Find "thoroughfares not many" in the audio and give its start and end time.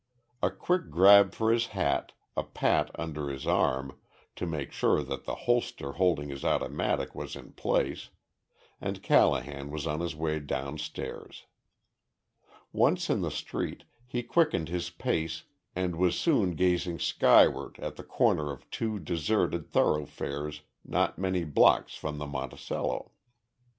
19.69-21.43